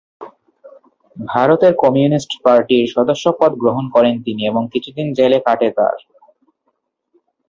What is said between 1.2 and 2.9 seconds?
ভারতের কমিউনিস্ট পার্টির